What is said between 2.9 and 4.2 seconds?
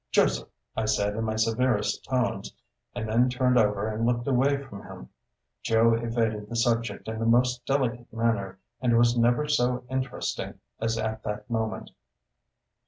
and then turned over and